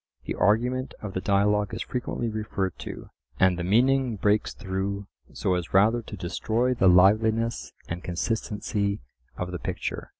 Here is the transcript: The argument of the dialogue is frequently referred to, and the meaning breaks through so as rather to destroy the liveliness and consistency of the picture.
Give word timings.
The 0.25 0.33
argument 0.33 0.95
of 1.03 1.13
the 1.13 1.21
dialogue 1.21 1.75
is 1.75 1.83
frequently 1.83 2.27
referred 2.27 2.75
to, 2.79 3.11
and 3.39 3.55
the 3.59 3.63
meaning 3.63 4.15
breaks 4.15 4.51
through 4.51 5.05
so 5.31 5.53
as 5.53 5.75
rather 5.75 6.01
to 6.01 6.17
destroy 6.17 6.73
the 6.73 6.87
liveliness 6.89 7.71
and 7.87 8.03
consistency 8.03 9.01
of 9.37 9.51
the 9.51 9.59
picture. 9.59 10.09